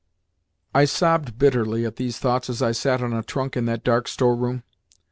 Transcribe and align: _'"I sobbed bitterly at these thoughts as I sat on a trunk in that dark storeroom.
_'"I 0.73 0.85
sobbed 0.85 1.37
bitterly 1.37 1.85
at 1.85 1.97
these 1.97 2.17
thoughts 2.17 2.49
as 2.49 2.63
I 2.63 2.71
sat 2.71 3.03
on 3.03 3.13
a 3.13 3.21
trunk 3.21 3.55
in 3.55 3.65
that 3.65 3.83
dark 3.83 4.07
storeroom. 4.07 4.63